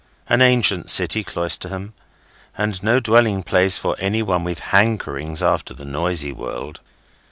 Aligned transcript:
An 0.27 0.41
ancient 0.41 0.89
city, 0.89 1.23
Cloisterham, 1.23 1.93
and 2.57 2.81
no 2.81 2.95
meet 2.95 3.03
dwelling 3.03 3.43
place 3.43 3.77
for 3.77 3.95
any 3.99 4.23
one 4.23 4.43
with 4.43 4.57
hankerings 4.73 5.43
after 5.43 5.75
the 5.75 5.85
noisy 5.85 6.31
world. 6.31 6.79